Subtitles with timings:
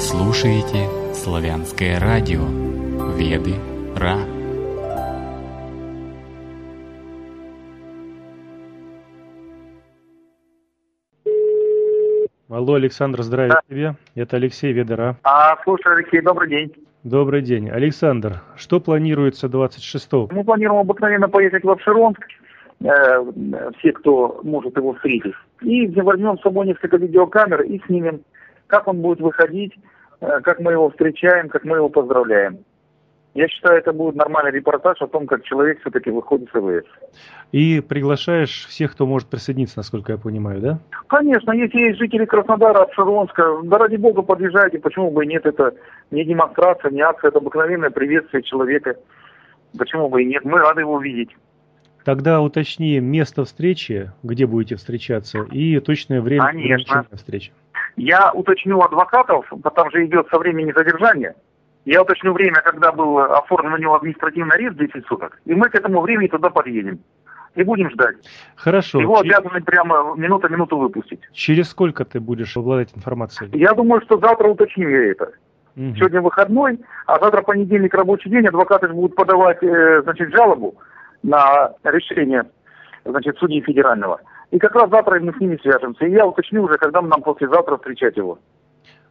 [0.00, 2.40] слушаете славянское радио
[3.18, 3.52] Веды
[3.94, 4.16] Ра.
[12.48, 13.60] Алло, Александр, здравия да.
[13.68, 13.94] тебе.
[14.14, 15.16] Это Алексей Ведера.
[15.22, 16.72] А, слушай, Алексей, добрый день.
[17.04, 17.68] Добрый день.
[17.68, 20.30] Александр, что планируется 26-го?
[20.32, 22.22] Мы планируем обыкновенно поехать в Обширонск,
[22.82, 22.86] э,
[23.78, 25.34] все, кто может его встретить.
[25.60, 28.22] И возьмем с собой несколько видеокамер и снимем,
[28.70, 29.74] как он будет выходить,
[30.20, 32.58] э, как мы его встречаем, как мы его поздравляем.
[33.34, 36.86] Я считаю, это будет нормальный репортаж о том, как человек все-таки выходит с ВВС.
[37.52, 40.78] И приглашаешь всех, кто может присоединиться, насколько я понимаю, да?
[41.06, 45.74] Конечно, если есть жители Краснодара, Обширонска, да ради бога подъезжайте, почему бы и нет, это
[46.10, 48.96] не демонстрация, не акция, это обыкновенное приветствие человека.
[49.78, 51.30] Почему бы и нет, мы рады его видеть.
[52.04, 56.78] Тогда уточни место встречи, где будете встречаться, и точное время
[57.12, 57.52] встречи.
[57.96, 61.34] Я уточню адвокатов, потому что идет со времени задержания.
[61.84, 65.74] Я уточню время, когда был оформлен на него административный арест 10 суток, и мы к
[65.74, 67.00] этому времени туда подъедем.
[67.56, 68.16] И будем ждать.
[68.54, 69.00] Хорошо.
[69.00, 71.20] Его обязаны прямо минута-минуту выпустить.
[71.32, 73.50] Через сколько ты будешь обладать информацией?
[73.54, 75.32] Я думаю, что завтра уточню я это.
[75.76, 75.96] Угу.
[75.96, 80.76] Сегодня выходной, а завтра понедельник рабочий день, адвокаты будут подавать э, значит, жалобу
[81.22, 82.44] на решение
[83.04, 84.20] значит, судьи федерального.
[84.50, 86.06] И как раз завтра мы с ними свяжемся.
[86.06, 88.38] И я уточню уже, когда нам послезавтра встречать его.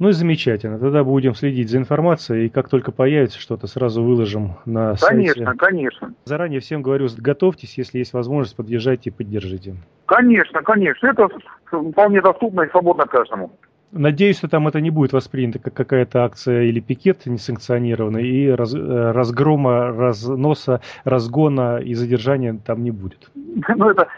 [0.00, 0.78] Ну и замечательно.
[0.78, 5.34] Тогда будем следить за информацией, и как только появится что-то, сразу выложим на конечно, сайте.
[5.34, 6.14] Конечно, конечно.
[6.24, 9.76] Заранее всем говорю, готовьтесь, если есть возможность, подъезжайте и поддержите.
[10.06, 11.06] Конечно, конечно.
[11.06, 11.28] Это
[11.70, 13.52] вполне доступно и свободно каждому.
[13.92, 18.72] Надеюсь, что там это не будет воспринято как какая-то акция или пикет несанкционированный, и раз,
[18.72, 18.78] э,
[19.10, 23.30] разгрома, разноса, разгона и задержания там не будет.
[23.76, 24.08] Ну, это,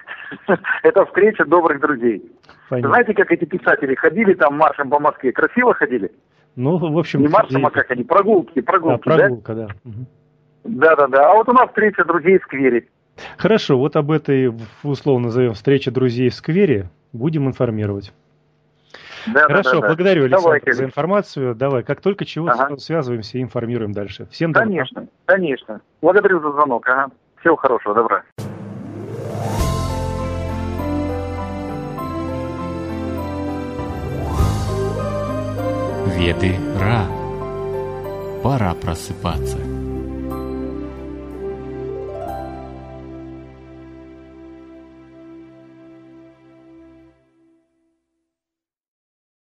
[0.82, 2.22] это встреча добрых друзей.
[2.68, 2.90] Понятно.
[2.90, 5.32] Знаете, как эти писатели ходили там маршем по Москве?
[5.32, 6.10] Красиво ходили?
[6.56, 7.20] Ну, в общем...
[7.20, 8.04] Не маршем, а как они?
[8.04, 9.16] Прогулки, прогулки, да?
[9.16, 9.68] Прогулка, да.
[10.64, 11.30] Да-да-да.
[11.30, 12.88] А вот у нас встреча друзей в сквере.
[13.36, 14.52] Хорошо, вот об этой,
[14.82, 18.12] условно назовем, встрече друзей в сквере будем информировать.
[19.26, 20.72] Да, Хорошо, да, да, благодарю, Александр, Давайте.
[20.72, 21.54] за информацию.
[21.54, 22.76] Давай, как только чего ага.
[22.76, 24.26] связываемся и информируем дальше.
[24.30, 24.66] Всем добра.
[24.66, 25.80] Конечно, конечно.
[26.00, 26.88] Благодарю за звонок.
[26.88, 27.10] Ага.
[27.40, 28.24] Всего хорошего, добра.
[36.16, 37.06] Веды Ра.
[38.42, 39.81] Пора просыпаться.